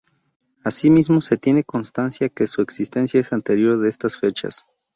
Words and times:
Asimismo, 0.63 1.21
se 1.21 1.37
tiene 1.37 1.63
constancia 1.63 2.27
que 2.29 2.47
su 2.47 2.63
existencia 2.63 3.19
es 3.19 3.33
anterior 3.33 3.77
de 3.77 3.89
estas 3.91 4.17
fechas. 4.17 4.65